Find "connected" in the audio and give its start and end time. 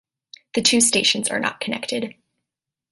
1.59-2.15